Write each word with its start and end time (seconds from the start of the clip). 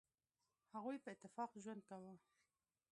هغوی 0.73 0.97
په 1.03 1.09
اتفاق 1.15 1.51
ژوند 1.63 1.81
کاوه. 1.89 2.13